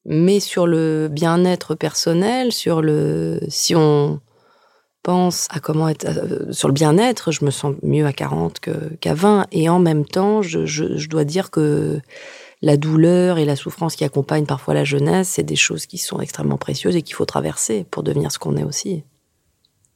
Mais 0.05 0.41
sur 0.41 0.67
le 0.67 1.09
bien-être 1.11 1.75
personnel, 1.75 2.53
sur 2.53 2.83
le, 2.83 3.41
si 3.49 3.75
on 3.75 4.21
pense 5.03 5.47
à 5.51 5.61
comment 5.61 5.89
être, 5.89 6.07
euh, 6.07 6.53
sur 6.53 6.69
le 6.69 6.75
bien-être, 6.75 7.33
je 7.33 7.45
me 7.45 7.51
sens 7.51 7.75
mieux 7.83 8.07
à 8.07 8.13
40 8.13 8.61
qu'à 9.01 9.15
20. 9.15 9.47
Et 9.53 9.69
en 9.69 9.79
même 9.79 10.05
temps, 10.05 10.43
je, 10.43 10.67
je 10.67 11.09
dois 11.09 11.25
dire 11.25 11.51
que 11.51 12.01
la 12.63 12.77
douleur 12.77 13.39
et 13.39 13.45
la 13.45 13.57
souffrance 13.57 13.97
qui 13.97 14.05
accompagnent 14.05 14.47
parfois 14.47 14.75
la 14.75 14.85
jeunesse, 14.85 15.29
c'est 15.29 15.43
des 15.43 15.57
choses 15.57 15.87
qui 15.87 15.99
sont 15.99 16.21
extrêmement 16.21 16.57
précieuses 16.57 16.97
et 16.97 17.03
qu'il 17.03 17.15
faut 17.15 17.27
traverser 17.27 17.85
pour 17.91 18.03
devenir 18.03 18.33
ce 18.33 18.39
qu'on 18.39 18.57
est 18.57 18.65
aussi. 18.65 19.05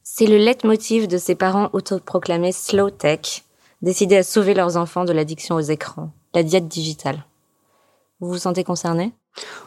C'est 0.02 0.26
le 0.26 0.36
leitmotiv 0.36 1.08
de 1.08 1.18
ces 1.18 1.34
parents 1.34 1.70
autoproclamés 1.72 2.52
slow 2.52 2.90
tech, 2.90 3.44
décidés 3.80 4.16
à 4.16 4.22
sauver 4.22 4.54
leurs 4.54 4.76
enfants 4.76 5.04
de 5.04 5.12
l'addiction 5.12 5.54
aux 5.54 5.60
écrans, 5.60 6.10
la 6.34 6.42
diète 6.42 6.68
digitale. 6.68 7.24
Vous 8.20 8.28
vous 8.28 8.38
sentez 8.38 8.64
concerné? 8.64 9.12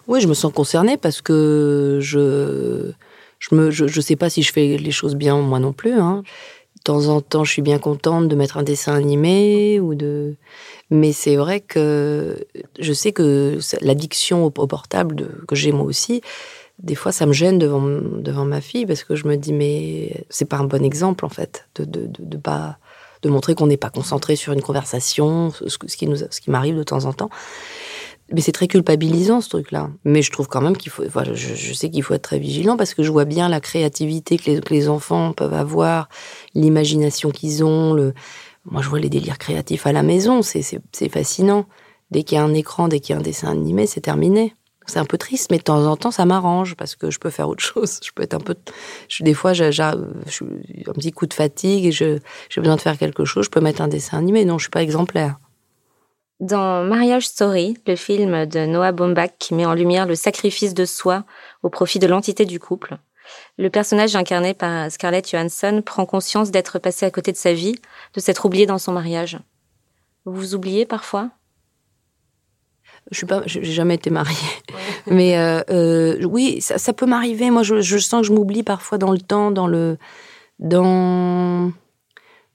Oui, 0.07 0.21
je 0.21 0.27
me 0.27 0.33
sens 0.33 0.53
concerné 0.53 0.97
parce 0.97 1.21
que 1.21 1.99
je 2.01 2.91
je 3.39 3.55
me 3.55 3.71
je, 3.71 4.01
sais 4.01 4.15
pas 4.15 4.29
si 4.29 4.43
je 4.43 4.53
fais 4.53 4.77
les 4.77 4.91
choses 4.91 5.15
bien 5.15 5.37
moi 5.37 5.59
non 5.59 5.73
plus. 5.73 5.99
Hein. 5.99 6.23
De 6.75 6.81
temps 6.83 7.07
en 7.07 7.21
temps, 7.21 7.43
je 7.43 7.51
suis 7.51 7.61
bien 7.61 7.79
contente 7.79 8.27
de 8.27 8.35
mettre 8.35 8.57
un 8.57 8.63
dessin 8.63 8.93
animé 8.93 9.79
ou 9.79 9.95
de 9.95 10.35
mais 10.93 11.11
c'est 11.11 11.35
vrai 11.35 11.59
que 11.59 12.45
je 12.79 12.93
sais 12.93 13.11
que 13.11 13.57
l'addiction 13.81 14.45
au, 14.45 14.51
portable 14.51 15.27
que 15.47 15.55
j'ai 15.55 15.71
moi 15.71 15.85
aussi, 15.85 16.21
des 16.77 16.93
fois 16.93 17.11
ça 17.11 17.25
me 17.25 17.33
gêne 17.33 17.57
devant, 17.57 17.81
devant 17.81 18.45
ma 18.45 18.61
fille 18.61 18.85
parce 18.85 19.03
que 19.03 19.15
je 19.15 19.27
me 19.27 19.35
dis 19.35 19.53
mais 19.53 20.23
c'est 20.29 20.45
pas 20.45 20.57
un 20.57 20.65
bon 20.65 20.83
exemple 20.83 21.25
en 21.25 21.29
fait 21.29 21.67
de, 21.75 21.85
de, 21.85 22.07
de, 22.07 22.37
pas 22.37 22.77
de 23.23 23.29
montrer 23.29 23.55
qu'on 23.55 23.65
n'est 23.65 23.77
pas 23.77 23.89
concentré 23.89 24.35
sur 24.35 24.53
une 24.53 24.61
conversation, 24.61 25.51
ce, 25.51 25.77
qui 25.77 26.07
ce 26.15 26.41
qui 26.41 26.51
m'arrive 26.51 26.77
de 26.77 26.83
temps 26.83 27.05
en 27.05 27.13
temps. 27.13 27.29
Mais 28.31 28.41
c'est 28.41 28.51
très 28.51 28.67
culpabilisant 28.67 29.41
ce 29.41 29.49
truc-là. 29.49 29.89
Mais 30.05 30.21
je 30.21 30.31
trouve 30.31 30.47
quand 30.47 30.61
même 30.61 30.77
qu'il 30.77 30.91
faut. 30.91 31.03
Voilà, 31.11 31.33
je, 31.33 31.73
sais 31.73 31.89
qu'il 31.89 32.03
faut 32.03 32.13
être 32.13 32.23
très 32.23 32.39
vigilant 32.39 32.77
parce 32.77 32.93
que 32.93 33.03
je 33.03 33.11
vois 33.11 33.25
bien 33.25 33.49
la 33.49 33.59
créativité 33.59 34.37
que 34.37 34.51
les, 34.51 34.61
que 34.61 34.73
les 34.73 34.89
enfants 34.89 35.33
peuvent 35.33 35.53
avoir, 35.53 36.09
l'imagination 36.53 37.31
qu'ils 37.31 37.63
ont. 37.63 37.93
Le... 37.93 38.13
Moi, 38.65 38.81
je 38.81 38.89
vois 38.89 38.99
les 38.99 39.09
délires 39.09 39.37
créatifs 39.37 39.85
à 39.85 39.91
la 39.91 40.03
maison. 40.03 40.41
C'est 40.41 41.09
fascinant. 41.09 41.65
Dès 42.11 42.23
qu'il 42.23 42.37
y 42.37 42.39
a 42.39 42.43
un 42.43 42.53
écran, 42.53 42.87
dès 42.87 42.99
qu'il 42.99 43.13
y 43.13 43.17
a 43.17 43.19
un 43.19 43.23
dessin 43.23 43.49
animé, 43.49 43.87
c'est 43.87 44.01
terminé. 44.01 44.55
C'est 44.85 44.99
un 44.99 45.05
peu 45.05 45.17
triste, 45.17 45.49
mais 45.49 45.57
de 45.57 45.63
temps 45.63 45.85
en 45.85 45.95
temps, 45.95 46.11
ça 46.11 46.25
m'arrange 46.25 46.75
parce 46.75 46.95
que 46.95 47.09
je 47.09 47.19
peux 47.19 47.29
faire 47.29 47.47
autre 47.47 47.63
chose. 47.63 47.99
Je 48.03 48.11
peux 48.13 48.23
être 48.23 48.33
un 48.33 48.39
peu. 48.39 48.55
Je, 49.07 49.23
des 49.23 49.33
fois, 49.33 49.53
j'ai 49.53 49.67
un 49.81 49.95
petit 50.93 51.11
coup 51.11 51.25
de 51.25 51.33
fatigue 51.33 51.85
et 51.85 51.91
j'ai 51.91 52.21
besoin 52.57 52.75
de 52.75 52.81
faire 52.81 52.97
quelque 52.97 53.25
chose. 53.25 53.45
Je 53.45 53.49
peux 53.49 53.61
mettre 53.61 53.81
un 53.81 53.87
dessin 53.87 54.17
animé. 54.17 54.45
Non, 54.45 54.57
je 54.57 54.65
suis 54.65 54.71
pas 54.71 54.83
exemplaire. 54.83 55.39
Dans 56.39 56.83
Marriage 56.83 57.27
Story, 57.27 57.77
le 57.87 57.95
film 57.95 58.45
de 58.45 58.65
Noah 58.65 58.91
Baumbach 58.91 59.31
qui 59.39 59.53
met 59.53 59.65
en 59.65 59.73
lumière 59.73 60.05
le 60.05 60.15
sacrifice 60.15 60.73
de 60.73 60.83
soi 60.83 61.23
au 61.61 61.69
profit 61.69 61.99
de 61.99 62.07
l'entité 62.07 62.43
du 62.45 62.59
couple, 62.59 62.97
le 63.57 63.69
personnage 63.69 64.15
incarné 64.15 64.53
par 64.53 64.91
Scarlett 64.91 65.29
Johansson 65.29 65.81
prend 65.85 66.05
conscience 66.05 66.51
d'être 66.51 66.79
passé 66.79 67.05
à 67.05 67.11
côté 67.11 67.31
de 67.31 67.37
sa 67.37 67.53
vie, 67.53 67.75
de 68.13 68.19
s'être 68.19 68.45
oublié 68.45 68.65
dans 68.65 68.77
son 68.77 68.91
mariage. 68.91 69.39
Vous 70.25 70.33
vous 70.33 70.55
oubliez 70.55 70.85
parfois? 70.85 71.29
Je 73.11 73.17
suis 73.17 73.25
pas, 73.25 73.43
j'ai 73.45 73.63
jamais 73.65 73.95
été 73.95 74.09
mariée, 74.09 74.37
mais 75.07 75.37
euh, 75.37 75.61
euh, 75.69 76.23
oui, 76.23 76.61
ça, 76.61 76.93
peut 76.93 77.05
m'arriver. 77.05 77.49
Moi, 77.51 77.61
je, 77.63 77.97
sens 77.97 78.21
que 78.21 78.27
je 78.27 78.33
m'oublie 78.33 78.63
parfois 78.63 78.97
dans 78.97 79.11
le 79.11 79.19
temps, 79.19 79.51
dans 79.51 79.67
le, 79.67 79.97
dans, 80.59 81.71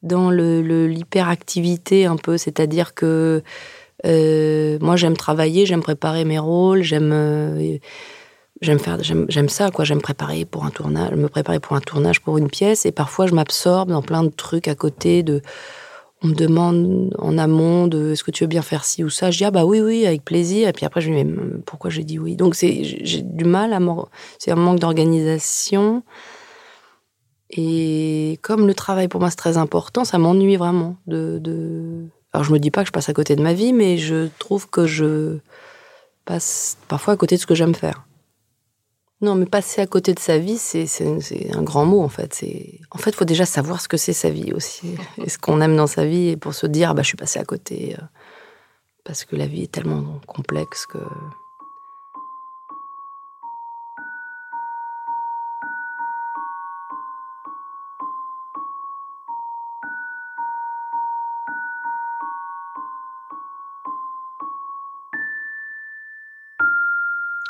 dans 0.02 0.30
le 0.30 0.86
l'hyperactivité 0.86 2.06
un 2.06 2.16
peu. 2.16 2.38
C'est-à-dire 2.38 2.94
que 2.94 3.42
euh, 4.06 4.78
moi, 4.80 4.96
j'aime 4.96 5.18
travailler, 5.18 5.66
j'aime 5.66 5.82
préparer 5.82 6.24
mes 6.24 6.38
rôles, 6.38 6.82
j'aime 6.82 7.12
j'aime 8.60 8.78
faire 8.78 8.98
j'aime 9.02 9.48
ça 9.48 9.70
quoi 9.70 9.84
j'aime 9.84 10.00
préparer 10.00 10.44
pour 10.44 10.64
un 10.64 10.70
tournage 10.70 11.12
me 11.12 11.28
préparer 11.28 11.60
pour 11.60 11.76
un 11.76 11.80
tournage 11.80 12.20
pour 12.20 12.38
une 12.38 12.48
pièce 12.48 12.86
et 12.86 12.92
parfois 12.92 13.26
je 13.26 13.34
m'absorbe 13.34 13.90
dans 13.90 14.02
plein 14.02 14.24
de 14.24 14.30
trucs 14.30 14.68
à 14.68 14.74
côté 14.74 15.22
de 15.22 15.42
on 16.22 16.28
me 16.28 16.34
demande 16.34 17.14
en 17.18 17.38
amont 17.38 17.86
de 17.86 18.12
est-ce 18.12 18.24
que 18.24 18.30
tu 18.30 18.42
veux 18.44 18.48
bien 18.48 18.62
faire 18.62 18.84
ci 18.84 19.04
ou 19.04 19.10
ça? 19.10 19.30
Je 19.30 19.38
dis 19.38 19.44
ah 19.44 19.50
bah 19.50 19.64
oui 19.64 19.80
oui 19.80 20.06
avec 20.06 20.24
plaisir. 20.24 20.68
Et 20.68 20.72
puis 20.72 20.84
après 20.84 21.00
je 21.00 21.10
me 21.10 21.16
dis 21.16 21.24
mais 21.24 21.60
pourquoi 21.64 21.90
j'ai 21.90 22.02
dit 22.02 22.18
oui? 22.18 22.34
Donc 22.36 22.54
c'est 22.54 22.82
j'ai 22.82 23.22
du 23.22 23.44
mal 23.44 23.72
à 23.72 23.78
c'est 24.38 24.50
un 24.50 24.56
manque 24.56 24.80
d'organisation. 24.80 26.02
Et 27.50 28.38
comme 28.42 28.66
le 28.66 28.74
travail 28.74 29.08
pour 29.08 29.20
moi 29.20 29.30
c'est 29.30 29.36
très 29.36 29.56
important, 29.56 30.04
ça 30.04 30.18
m'ennuie 30.18 30.56
vraiment 30.56 30.96
de, 31.06 31.38
de, 31.38 32.06
Alors 32.32 32.44
je 32.44 32.52
me 32.52 32.58
dis 32.58 32.70
pas 32.70 32.82
que 32.82 32.88
je 32.88 32.92
passe 32.92 33.08
à 33.08 33.14
côté 33.14 33.36
de 33.36 33.42
ma 33.42 33.54
vie, 33.54 33.72
mais 33.72 33.96
je 33.96 34.28
trouve 34.38 34.68
que 34.68 34.86
je 34.86 35.38
passe 36.24 36.78
parfois 36.88 37.14
à 37.14 37.16
côté 37.16 37.36
de 37.36 37.40
ce 37.40 37.46
que 37.46 37.54
j'aime 37.54 37.74
faire. 37.74 38.07
Non, 39.20 39.34
mais 39.34 39.46
passer 39.46 39.80
à 39.80 39.86
côté 39.86 40.14
de 40.14 40.20
sa 40.20 40.38
vie, 40.38 40.58
c'est 40.58 40.86
un 41.52 41.62
grand 41.62 41.84
mot 41.84 42.02
en 42.02 42.08
fait. 42.08 42.44
En 42.92 42.98
fait, 42.98 43.10
il 43.10 43.16
faut 43.16 43.24
déjà 43.24 43.46
savoir 43.46 43.80
ce 43.80 43.88
que 43.88 43.96
c'est 43.96 44.12
sa 44.12 44.30
vie 44.30 44.52
aussi, 44.52 44.94
et 45.18 45.28
ce 45.28 45.38
qu'on 45.38 45.60
aime 45.60 45.76
dans 45.76 45.88
sa 45.88 46.04
vie, 46.04 46.28
et 46.28 46.36
pour 46.36 46.54
se 46.54 46.66
dire, 46.66 46.94
bah, 46.94 47.02
je 47.02 47.08
suis 47.08 47.16
passé 47.16 47.40
à 47.40 47.44
côté, 47.44 47.96
euh, 47.98 48.04
parce 49.04 49.24
que 49.24 49.34
la 49.34 49.46
vie 49.46 49.64
est 49.64 49.72
tellement 49.72 50.20
complexe 50.26 50.86
que 50.86 50.98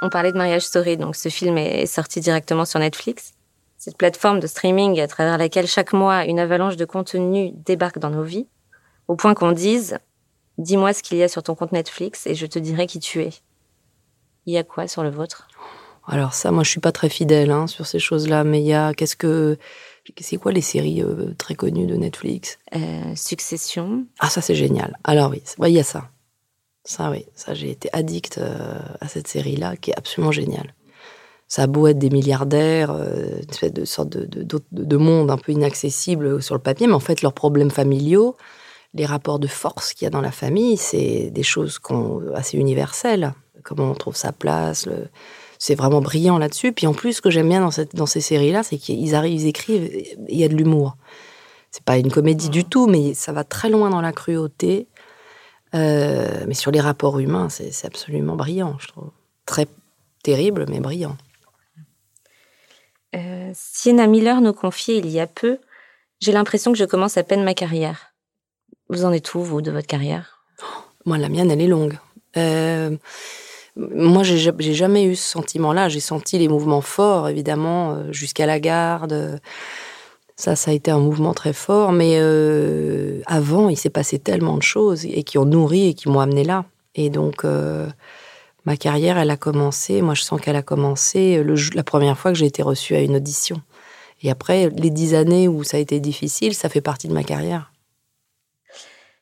On 0.01 0.09
parlait 0.11 0.33
de 0.33 0.39
Mariage 0.39 0.63
Story, 0.63 0.97
donc 0.97 1.17
ce 1.17 1.29
film 1.29 1.59
est 1.59 1.87
sorti 1.87 2.21
directement 2.21 2.65
sur 2.65 2.79
Netflix. 2.79 3.33
Cette 3.79 3.97
plateforme 3.97 4.41
de 4.41 4.47
streaming 4.47 5.01
à 5.01 5.09
travers 5.09 5.39
laquelle 5.39 5.67
chaque 5.67 5.93
mois 5.93 6.25
une 6.25 6.39
avalanche 6.39 6.77
de 6.77 6.85
contenu 6.85 7.53
débarque 7.53 7.99
dans 7.99 8.11
nos 8.11 8.23
vies, 8.23 8.47
au 9.09 9.17
point 9.17 9.35
qu'on 9.35 9.53
dise 9.53 9.99
Dis-moi 10.59 10.93
ce 10.93 11.03
qu'il 11.03 11.19
y 11.19 11.23
a 11.23 11.29
sur 11.29 11.43
ton 11.43 11.55
compte 11.55 11.73
Netflix 11.73 12.27
et 12.27 12.35
je 12.35 12.47
te 12.47 12.59
dirai 12.59 12.87
qui 12.87 12.99
tu 12.99 13.23
es. 13.23 13.31
Il 14.47 14.53
y 14.53 14.59
a 14.59 14.65
quoi 14.65 14.89
sur 14.89 15.03
le 15.03 15.11
vôtre? 15.11 15.47
Alors 16.07 16.33
ça, 16.33 16.51
moi 16.51 16.65
je 16.65 16.71
suis 16.71 16.81
pas 16.81 16.91
très 16.91 17.09
fidèle 17.09 17.51
hein, 17.51 17.67
sur 17.67 17.87
ces 17.87 17.99
choses-là, 17.99 18.43
mais 18.43 18.61
il 18.61 18.67
y 18.67 18.75
a 18.75 18.95
qu'est-ce 18.95 19.15
que 19.15 19.59
c'est 20.21 20.39
quoi 20.39 20.53
les 20.53 20.63
séries 20.63 21.03
euh, 21.03 21.35
très 21.37 21.55
connues 21.55 21.87
de 21.87 21.97
Netflix? 21.97 22.59
Euh, 22.75 23.15
Succession. 23.15 24.07
Ah 24.19 24.31
ça 24.31 24.41
c'est 24.41 24.55
génial. 24.55 24.97
Alors 25.05 25.31
oui, 25.31 25.43
il 25.69 25.75
y 25.75 25.79
a 25.79 25.85
ça. 25.85 26.09
Ça, 26.85 27.11
oui, 27.11 27.27
ça, 27.35 27.55
j'ai 27.55 27.71
été 27.71 27.89
addict 27.93 28.39
euh, 28.39 28.79
à 29.01 29.09
cette 29.09 29.29
série-là, 29.29 29.77
qui 29.77 29.91
est 29.91 29.99
absolument 29.99 30.33
géniale. 30.33 30.75
Ça 31.47 31.63
a 31.63 31.67
beau 31.67 31.87
être 31.87 31.99
des 31.99 32.11
milliardaires, 32.11 32.91
euh, 32.91 33.41
une 33.63 33.71
de 33.71 33.85
sorte 33.85 34.11
de, 34.11 34.25
de, 34.25 34.61
de, 34.71 34.97
monde 34.97 35.31
un 35.31 35.39
peu 35.39 35.53
inaccessible 35.53 36.43
sur 36.43 36.55
le 36.55 36.61
papier, 36.61 36.87
mais 36.87 36.95
en 36.95 37.01
fait, 37.01 37.23
leurs 37.23 37.33
problèmes 37.33 37.71
familiaux, 37.71 38.37
les 38.95 39.07
rapports 39.07 39.39
de 39.39 39.47
force 39.47 39.93
qu'il 39.93 40.07
y 40.07 40.09
a 40.09 40.11
dans 40.11 40.21
la 40.21 40.33
famille, 40.33 40.77
c'est 40.77 41.31
des 41.31 41.43
choses 41.43 41.79
assez 42.35 42.57
universelles. 42.57 43.35
Comment 43.63 43.91
on 43.91 43.95
trouve 43.95 44.17
sa 44.17 44.33
place, 44.33 44.89
c'est 45.59 45.75
vraiment 45.75 46.01
brillant 46.01 46.39
là-dessus. 46.39 46.73
Puis 46.73 46.87
en 46.87 46.95
plus, 46.95 47.15
ce 47.15 47.23
que 47.23 47.31
j'aime 47.31 47.49
bien 47.49 47.69
dans 47.95 48.07
ces 48.07 48.21
séries-là, 48.21 48.63
c'est 48.63 48.79
qu'ils 48.79 49.15
arrivent, 49.15 49.41
ils 49.41 49.47
écrivent, 49.47 49.91
il 50.29 50.39
y 50.39 50.45
a 50.45 50.49
de 50.49 50.55
l'humour. 50.55 50.97
C'est 51.71 51.85
pas 51.85 51.99
une 51.99 52.11
comédie 52.11 52.49
du 52.49 52.65
tout, 52.65 52.87
mais 52.87 53.15
ça 53.15 53.33
va 53.33 53.45
très 53.45 53.69
loin 53.69 53.91
dans 53.91 54.01
la 54.01 54.13
cruauté. 54.13 54.89
Euh, 55.75 56.45
mais 56.47 56.55
sur 56.55 56.71
les 56.71 56.81
rapports 56.81 57.19
humains, 57.19 57.49
c'est 57.49 57.87
absolument 57.87 58.37
brillant, 58.37 58.77
je 58.79 58.89
trouve. 58.89 59.11
Très 59.47 59.67
terrible, 60.23 60.67
mais 60.69 60.81
brillant. 60.81 61.17
Euh, 63.15 63.51
Sienna 63.55 64.07
Miller 64.07 64.41
nous 64.41 64.53
confiait 64.53 64.99
il 64.99 65.09
y 65.09 65.21
a 65.21 65.27
peu 65.27 65.59
J'ai 66.21 66.33
l'impression 66.33 66.73
que 66.73 66.79
je 66.79 66.85
commence 66.85 67.17
à 67.17 67.23
peine 67.23 67.45
ma 67.45 67.55
carrière. 67.55 68.13
Vous 68.91 69.05
en 69.05 69.13
êtes 69.13 69.35
où, 69.35 69.43
vous, 69.43 69.63
de 69.63 69.71
votre 69.71 69.87
carrière? 69.87 70.45
Moi, 71.05 71.19
la 71.19 71.29
mienne, 71.29 71.51
elle 71.51 71.61
est 71.61 71.69
longue. 71.69 71.99
Euh, 72.37 72.97
moi, 73.77 74.23
j'ai 74.25 74.75
jamais 74.75 75.05
eu 75.05 75.15
ce 75.15 75.29
sentiment-là. 75.31 75.89
J'ai 75.89 76.01
senti 76.01 76.39
les 76.39 76.49
mouvements 76.49 76.81
forts, 76.81 77.29
évidemment, 77.29 77.93
euh, 77.93 78.13
jusqu'à 78.13 78.47
la 78.47 78.59
garde. 78.59 79.41
Ça, 80.39 80.55
ça 80.55 80.71
a 80.71 80.75
été 80.75 80.93
un 80.93 81.01
mouvement 81.01 81.35
très 81.35 81.53
fort, 81.53 81.91
mais 81.91 82.19
euh, 82.21 83.21
avant, 83.27 83.69
il 83.69 83.77
s'est 83.77 83.91
passé 83.91 84.21
tellement 84.21 84.57
de 84.57 84.63
choses 84.63 85.05
et 85.05 85.25
qui 85.25 85.37
ont 85.37 85.45
nourri 85.45 85.89
et 85.89 85.95
qui 85.95 86.09
m'ont 86.09 86.21
amené 86.21 86.45
là. 86.45 86.65
Et 86.95 87.11
donc, 87.11 87.45
euh, 87.45 87.89
ma 88.65 88.77
carrière, 88.77 89.19
elle 89.19 89.31
a 89.31 89.37
commencé. 89.37 90.01
Moi, 90.01 90.15
je 90.15 90.23
sens 90.23 90.41
qu'elle 90.41 90.55
a 90.55 90.63
commencé 90.63 91.43
la 91.75 91.83
première 91.83 92.17
fois 92.17 92.31
que 92.31 92.39
j'ai 92.39 92.47
été 92.47 92.63
reçue 92.63 92.95
à 92.95 93.01
une 93.01 93.17
audition. 93.17 93.61
Et 94.23 94.31
après, 94.31 94.71
les 94.71 94.91
dix 94.91 95.17
années 95.17 95.49
où 95.49 95.65
ça 95.65 95.77
a 95.77 95.81
été 95.81 95.99
difficile, 95.99 96.55
ça 96.55 96.69
fait 96.69 96.81
partie 96.81 97.09
de 97.09 97.15
ma 97.15 97.25
carrière. 97.25 97.73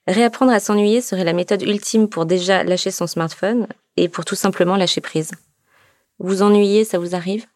Réapprendre 0.06 0.52
à 0.52 0.60
s'ennuyer 0.60 1.00
serait 1.00 1.24
la 1.24 1.32
méthode 1.32 1.62
ultime 1.62 2.08
pour 2.10 2.26
déjà 2.26 2.62
lâcher 2.62 2.90
son 2.90 3.06
smartphone 3.06 3.68
et 3.96 4.10
pour 4.10 4.26
tout 4.26 4.34
simplement 4.36 4.76
lâcher 4.76 5.00
prise. 5.00 5.30
Vous 6.18 6.42
ennuyez, 6.42 6.84
ça 6.84 6.98
vous 6.98 7.14
arrive? 7.14 7.46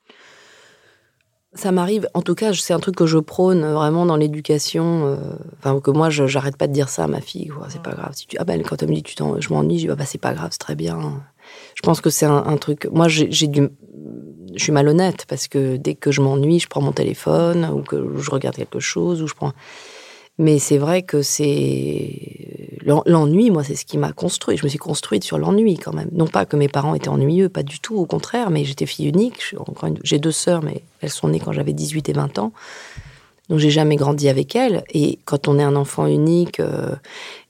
Ça 1.54 1.72
m'arrive, 1.72 2.08
en 2.14 2.22
tout 2.22 2.36
cas, 2.36 2.52
c'est 2.52 2.72
un 2.72 2.78
truc 2.78 2.94
que 2.94 3.06
je 3.06 3.18
prône 3.18 3.64
vraiment 3.72 4.06
dans 4.06 4.16
l'éducation. 4.16 5.06
Euh, 5.06 5.16
enfin, 5.58 5.80
que 5.80 5.90
moi, 5.90 6.08
j'arrête 6.08 6.56
pas 6.56 6.68
de 6.68 6.72
dire 6.72 6.88
ça 6.88 7.04
à 7.04 7.06
ma 7.08 7.20
fille. 7.20 7.50
C'est 7.68 7.82
pas 7.82 7.92
grave. 7.92 8.12
Si 8.14 8.26
tu, 8.26 8.36
ah 8.38 8.44
ben, 8.44 8.62
quand 8.62 8.82
elle 8.82 8.88
me 8.88 8.94
dit 8.94 9.02
tu 9.02 9.14
je 9.16 9.52
m'ennuie, 9.52 9.78
je 9.78 9.86
dis 9.86 9.90
ah 9.90 9.96
bah, 9.96 10.04
c'est 10.04 10.20
pas 10.20 10.32
grave, 10.32 10.50
c'est 10.52 10.58
très 10.58 10.76
bien. 10.76 11.22
Je 11.74 11.82
pense 11.82 12.00
que 12.00 12.10
c'est 12.10 12.26
un, 12.26 12.56
truc. 12.56 12.88
Moi, 12.92 13.08
j'ai 13.08 13.48
du, 13.48 13.68
je 14.54 14.62
suis 14.62 14.72
malhonnête 14.72 15.26
parce 15.28 15.48
que 15.48 15.76
dès 15.76 15.94
que 15.94 16.12
je 16.12 16.20
m'ennuie, 16.20 16.60
je 16.60 16.68
prends 16.68 16.82
mon 16.82 16.92
téléphone 16.92 17.68
ou 17.74 17.82
que 17.82 18.16
je 18.16 18.30
regarde 18.30 18.54
quelque 18.54 18.80
chose 18.80 19.20
ou 19.20 19.26
je 19.26 19.34
prends. 19.34 19.52
Mais 20.38 20.58
c'est 20.58 20.78
vrai 20.78 21.02
que 21.02 21.20
c'est 21.22 22.69
l'ennui, 22.84 23.50
moi, 23.50 23.64
c'est 23.64 23.74
ce 23.74 23.84
qui 23.84 23.98
m'a 23.98 24.12
construit. 24.12 24.56
Je 24.56 24.64
me 24.64 24.68
suis 24.68 24.78
construite 24.78 25.24
sur 25.24 25.38
l'ennui 25.38 25.78
quand 25.78 25.92
même. 25.92 26.08
Non 26.12 26.26
pas 26.26 26.46
que 26.46 26.56
mes 26.56 26.68
parents 26.68 26.94
étaient 26.94 27.08
ennuyeux, 27.08 27.48
pas 27.48 27.62
du 27.62 27.80
tout, 27.80 27.96
au 27.96 28.06
contraire, 28.06 28.50
mais 28.50 28.64
j'étais 28.64 28.86
fille 28.86 29.08
unique. 29.08 29.54
J'ai 30.02 30.18
deux 30.18 30.32
sœurs, 30.32 30.62
mais 30.62 30.82
elles 31.00 31.10
sont 31.10 31.28
nées 31.28 31.40
quand 31.40 31.52
j'avais 31.52 31.72
18 31.72 32.08
et 32.08 32.12
20 32.12 32.38
ans. 32.38 32.52
Donc 33.50 33.58
j'ai 33.58 33.70
jamais 33.70 33.96
grandi 33.96 34.28
avec 34.28 34.54
elles. 34.54 34.84
Et 34.94 35.18
quand 35.24 35.48
on 35.48 35.58
est 35.58 35.62
un 35.62 35.74
enfant 35.74 36.06
unique 36.06 36.60
euh, 36.60 36.94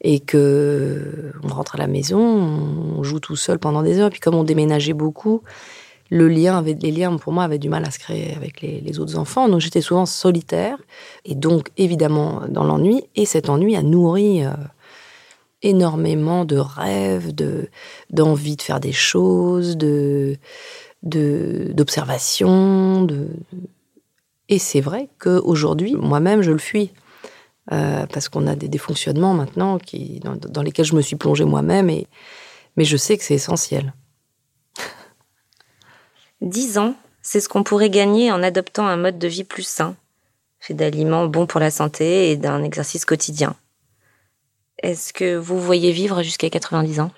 et 0.00 0.18
que 0.18 1.32
on 1.44 1.48
rentre 1.48 1.74
à 1.74 1.78
la 1.78 1.86
maison, 1.86 2.18
on 2.18 3.02
joue 3.02 3.20
tout 3.20 3.36
seul 3.36 3.58
pendant 3.58 3.82
des 3.82 3.98
heures. 4.00 4.10
Puis 4.10 4.18
comme 4.18 4.34
on 4.34 4.42
déménageait 4.44 4.94
beaucoup, 4.94 5.42
le 6.08 6.26
lien 6.26 6.62
les 6.62 6.90
liens 6.90 7.16
pour 7.18 7.34
moi 7.34 7.44
avaient 7.44 7.58
du 7.58 7.68
mal 7.68 7.84
à 7.84 7.90
se 7.90 7.98
créer 7.98 8.34
avec 8.34 8.62
les, 8.62 8.98
autres 8.98 9.16
enfants. 9.16 9.50
Donc 9.50 9.60
j'étais 9.60 9.82
souvent 9.82 10.06
solitaire 10.06 10.78
et 11.26 11.34
donc 11.34 11.68
évidemment 11.76 12.42
dans 12.48 12.64
l'ennui. 12.64 13.04
Et 13.14 13.26
cet 13.26 13.50
ennui 13.50 13.76
a 13.76 13.82
nourri 13.82 14.42
euh, 14.42 14.52
énormément 15.62 16.44
de 16.44 16.56
rêves, 16.56 17.34
de 17.34 17.68
d'envie 18.10 18.56
de 18.56 18.62
faire 18.62 18.80
des 18.80 18.92
choses, 18.92 19.76
de. 19.76 20.36
De, 21.02 21.72
Et 24.50 24.58
c'est 24.58 24.80
vrai 24.82 25.08
qu'aujourd'hui, 25.18 25.94
moi-même, 25.94 26.42
je 26.42 26.52
le 26.52 26.58
fuis. 26.58 26.92
Euh, 27.72 28.04
parce 28.06 28.28
qu'on 28.28 28.46
a 28.46 28.56
des, 28.56 28.78
fonctionnements 28.78 29.32
maintenant 29.32 29.78
qui, 29.78 30.18
dans, 30.20 30.34
dans, 30.34 30.62
lesquels 30.62 30.84
je 30.84 30.96
me 30.96 31.02
suis 31.02 31.14
plongée 31.14 31.44
moi-même 31.44 31.86
Mais 32.76 32.84
je 32.84 32.96
sais 32.96 33.16
que 33.16 33.22
c'est 33.22 33.34
essentiel. 33.34 33.94
10 36.40 36.78
ans, 36.78 36.94
c'est 37.22 37.40
ce 37.40 37.48
qu'on 37.48 37.62
pourrait 37.62 37.90
gagner 37.90 38.32
en 38.32 38.42
adoptant 38.42 38.86
un 38.86 38.96
mode 38.96 39.18
de 39.18 39.28
vie 39.28 39.44
plus 39.44 39.66
sain, 39.66 39.94
fait 40.58 40.74
d'aliments 40.74 41.26
bons 41.26 41.46
pour 41.46 41.60
la 41.60 41.70
santé 41.70 42.30
et 42.30 42.36
d'un 42.36 42.62
exercice 42.62 43.04
quotidien. 43.04 43.54
Est-ce 44.82 45.12
que 45.12 45.36
vous 45.36 45.60
voyez 45.60 45.92
vivre 45.92 46.22
jusqu'à 46.22 46.48
90 46.48 47.00
ans? 47.00 47.10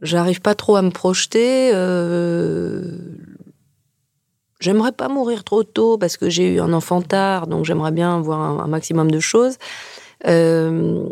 J'arrive 0.00 0.40
pas 0.40 0.54
trop 0.54 0.76
à 0.76 0.82
me 0.82 0.90
projeter. 0.90 1.70
Euh, 1.74 2.98
j'aimerais 4.60 4.92
pas 4.92 5.08
mourir 5.08 5.44
trop 5.44 5.64
tôt 5.64 5.98
parce 5.98 6.16
que 6.16 6.30
j'ai 6.30 6.54
eu 6.54 6.60
un 6.60 6.72
enfant 6.72 7.02
tard, 7.02 7.46
donc 7.46 7.64
j'aimerais 7.64 7.90
bien 7.90 8.20
voir 8.20 8.60
un, 8.60 8.66
maximum 8.68 9.10
de 9.10 9.20
choses. 9.20 9.56
Euh, 10.26 11.04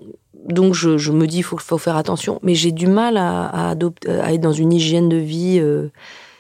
donc 0.49 0.75
je, 0.75 1.11
me 1.11 1.27
dis, 1.27 1.43
faut, 1.43 1.59
faut, 1.59 1.79
faire 1.79 1.97
attention. 1.97 2.39
Mais 2.43 2.55
j'ai 2.55 2.73
du 2.73 2.87
mal 2.87 3.17
à, 3.17 3.75
être 3.75 4.41
dans 4.41 4.53
une 4.53 4.73
hygiène 4.73 5.09
de 5.09 5.17
vie. 5.17 5.59
Euh, 5.61 5.89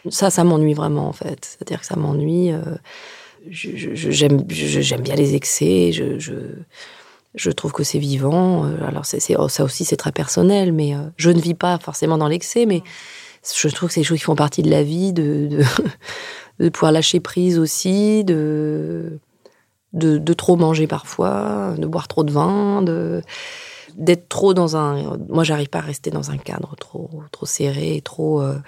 ça, 0.08 0.30
ça 0.30 0.44
m'ennuie 0.44 0.74
vraiment, 0.74 1.08
en 1.08 1.12
fait. 1.12 1.44
C'est-à-dire 1.44 1.80
que 1.80 1.86
ça 1.86 1.96
m'ennuie. 1.96 2.52
J'aime 3.50 4.42
bien 5.02 5.14
les 5.16 5.34
excès. 5.34 5.90
Trouve 7.50 7.72
que 7.72 7.84
c'est 7.84 7.98
vivant. 7.98 8.66
Euh, 8.66 8.86
alors, 8.86 9.06
c'est 9.06 9.20
ça 9.20 9.64
aussi, 9.64 9.84
c'est 9.84 9.96
très 9.96 10.12
personnel, 10.12 10.72
mais 10.72 10.94
je 11.16 11.30
ne 11.30 11.40
vis 11.40 11.54
pas 11.54 11.78
forcément 11.78 12.18
dans 12.18 12.28
l'excès, 12.28 12.66
mais 12.66 12.82
je 13.54 13.68
trouve 13.68 13.88
que 13.88 13.94
c'est 13.94 14.00
des 14.00 14.04
choses 14.04 14.18
qui 14.18 14.24
font 14.24 14.36
partie 14.36 14.62
de 14.62 14.70
la 14.70 14.82
vie, 14.82 15.12
de, 15.12 15.60
pouvoir 16.70 16.92
lâcher 16.92 17.20
prise 17.20 17.58
aussi, 17.58 18.24
de, 18.24 19.20
de, 19.92 20.32
trop 20.32 20.56
manger 20.56 20.86
parfois, 20.86 21.74
de 21.78 21.86
boire 21.86 22.08
trop 22.08 22.24
de 22.24 22.32
vin, 22.32 22.82
de 22.82 23.22
d'être 23.96 24.28
trop 24.28 24.52
dans 24.52 24.76
un. 24.76 25.16
Moi, 25.30 25.42
j'arrive 25.42 25.68
pas 25.68 25.78
à 25.78 25.82
rester 25.82 26.10
dans 26.10 26.30
un 26.30 26.36
cadre 26.36 26.76
trop 26.76 27.08
trop 27.32 27.46
serré, 27.46 28.02
trop 28.04 28.42
euh, 28.42 28.58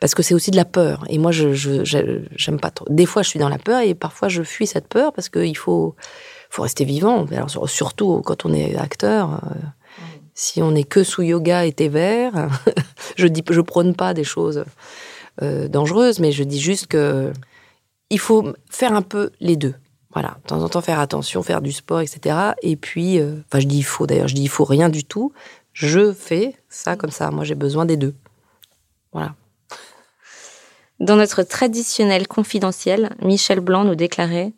parce 0.00 0.14
que 0.14 0.22
c'est 0.22 0.34
aussi 0.34 0.50
de 0.50 0.56
la 0.56 0.66
peur. 0.66 1.04
Et 1.08 1.16
moi, 1.16 1.32
je 1.32 1.54
j'aime 1.54 2.60
pas 2.60 2.70
trop. 2.70 2.84
Des 2.90 3.06
fois, 3.06 3.22
je 3.22 3.30
suis 3.30 3.38
dans 3.38 3.48
la 3.48 3.58
peur 3.58 3.80
et 3.80 3.94
parfois, 3.94 4.28
je 4.28 4.42
fuis 4.42 4.66
cette 4.66 4.88
peur 4.88 5.12
parce 5.14 5.30
qu'il 5.30 5.56
faut 5.56 5.94
faut 6.54 6.62
rester 6.62 6.84
vivant. 6.84 7.26
Alors 7.32 7.68
surtout 7.68 8.22
quand 8.24 8.44
on 8.46 8.52
est 8.52 8.76
acteur. 8.76 9.40
Euh, 9.44 9.58
si 10.34 10.62
on 10.62 10.74
est 10.74 10.84
que 10.84 11.02
sous 11.02 11.22
yoga 11.22 11.64
et 11.64 11.72
thé 11.72 11.88
vert, 11.88 12.48
je 13.16 13.26
dis, 13.26 13.42
je 13.48 13.60
prône 13.60 13.94
pas 13.94 14.14
des 14.14 14.24
choses 14.24 14.64
euh, 15.42 15.68
dangereuses, 15.68 16.20
mais 16.20 16.32
je 16.32 16.44
dis 16.44 16.60
juste 16.60 16.86
que 16.86 17.32
il 18.10 18.18
faut 18.20 18.52
faire 18.70 18.92
un 18.92 19.02
peu 19.02 19.30
les 19.40 19.56
deux. 19.56 19.74
Voilà, 20.12 20.36
de 20.42 20.48
temps 20.48 20.62
en 20.62 20.68
temps 20.68 20.80
faire 20.80 21.00
attention, 21.00 21.42
faire 21.42 21.60
du 21.60 21.72
sport, 21.72 22.00
etc. 22.00 22.52
Et 22.62 22.76
puis, 22.76 23.18
euh, 23.18 23.34
je 23.52 23.66
dis 23.66 23.78
il 23.78 23.84
faut 23.84 24.06
d'ailleurs, 24.06 24.28
je 24.28 24.36
dis 24.36 24.42
il 24.42 24.48
faut 24.48 24.64
rien 24.64 24.88
du 24.88 25.04
tout. 25.04 25.32
Je 25.72 26.12
fais 26.12 26.54
ça 26.68 26.94
comme 26.94 27.10
ça. 27.10 27.32
Moi, 27.32 27.42
j'ai 27.42 27.56
besoin 27.56 27.84
des 27.84 27.96
deux. 27.96 28.14
Voilà. 29.12 29.34
Dans 31.00 31.16
notre 31.16 31.42
traditionnel 31.42 32.28
confidentiel, 32.28 33.16
Michel 33.22 33.58
Blanc 33.58 33.82
nous 33.82 33.96
déclarait 33.96 34.52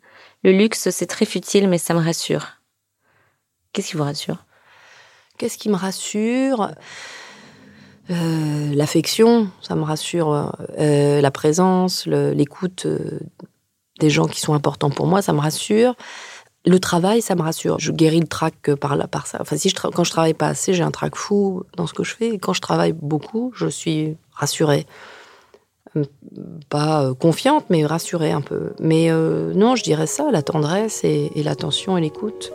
Le 0.47 0.53
luxe, 0.53 0.91
c'est 0.91 1.07
très 1.07 1.25
futile, 1.25 1.67
mais 1.67 1.77
ça 1.77 1.93
me 1.93 1.99
rassure. 1.99 2.47
Qu'est-ce 3.73 3.89
qui 3.89 3.97
vous 3.97 4.05
rassure? 4.05 4.45
Qu'est-ce 5.37 5.57
qui 5.57 5.67
me 5.67 5.75
rassure? 5.75 6.71
Euh, 8.09 8.73
L'affection, 8.73 9.51
ça 9.61 9.75
me 9.75 9.83
rassure. 9.83 10.55
Euh, 10.79 11.19
la 11.19 11.31
présence, 11.31 12.05
l'écoute 12.05 12.87
des 13.99 14.09
gens 14.09 14.25
qui 14.27 14.39
sont 14.39 14.53
importants 14.53 14.89
pour 14.89 15.05
moi, 15.05 15.21
ça 15.21 15.33
me 15.33 15.41
rassure. 15.41 15.95
Le 16.65 16.79
travail, 16.79 17.21
ça 17.21 17.35
me 17.35 17.41
rassure. 17.41 17.77
Je 17.77 17.91
guéris 17.91 18.21
le 18.21 18.27
trac 18.27 18.73
par 18.75 18.95
là, 18.95 19.09
par 19.09 19.27
ça. 19.27 19.39
Enfin, 19.41 19.57
si 19.57 19.67
je 19.67 19.75
quand 19.75 20.05
je 20.05 20.11
travaille 20.11 20.33
pas 20.33 20.47
assez, 20.47 20.73
j'ai 20.73 20.83
un 20.83 20.91
trac 20.91 21.17
fou 21.17 21.63
dans 21.75 21.87
ce 21.87 21.93
que 21.93 22.05
je 22.05 22.15
fais. 22.15 22.29
Et 22.29 22.39
quand 22.39 22.53
je 22.53 22.61
travaille 22.61 22.93
beaucoup, 22.93 23.51
je 23.53 23.67
suis 23.67 24.15
rassurée. 24.31 24.85
Pas 26.69 27.03
euh, 27.03 27.13
confiante, 27.13 27.65
mais 27.69 27.85
rassurée 27.85 28.31
un 28.31 28.41
peu. 28.41 28.73
Mais 28.79 29.09
euh, 29.09 29.53
non, 29.53 29.75
je 29.75 29.83
dirais 29.83 30.07
ça, 30.07 30.29
la 30.31 30.41
tendresse 30.41 31.03
et, 31.03 31.31
et 31.35 31.43
l'attention 31.43 31.97
et 31.97 32.01
l'écoute. 32.01 32.51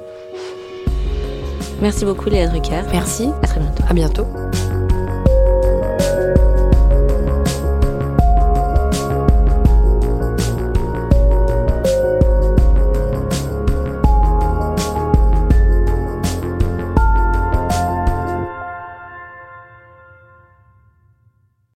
Merci 1.81 2.05
beaucoup, 2.05 2.29
Léa 2.31 2.47
Drucker. 2.49 2.83
Merci. 2.93 3.29
À 3.43 3.47
très 3.47 3.61
bientôt. 3.61 3.83
À 3.89 3.93
bientôt. 3.93 4.27